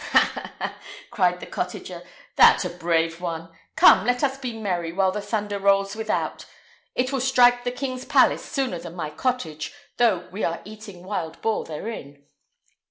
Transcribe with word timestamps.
"Ha! 0.13 0.31
ha! 0.33 0.53
ha!" 0.59 0.79
cried 1.11 1.39
the 1.39 1.45
cottager; 1.45 2.01
"thou'rt 2.35 2.65
a 2.65 2.71
brave 2.71 3.21
one! 3.21 3.51
Come, 3.75 4.03
let 4.03 4.23
us 4.23 4.35
be 4.35 4.51
merry 4.51 4.91
while 4.91 5.11
the 5.11 5.21
thunder 5.21 5.59
rolls 5.59 5.95
without. 5.95 6.47
It 6.95 7.11
will 7.11 7.21
strike 7.21 7.63
the 7.65 7.71
king's 7.71 8.05
palace 8.05 8.43
sooner 8.43 8.79
than 8.79 8.95
my 8.95 9.11
cottage, 9.11 9.75
though 9.97 10.27
we 10.31 10.43
are 10.43 10.63
eating 10.65 11.03
wild 11.03 11.39
boar 11.43 11.65
therein." 11.65 12.25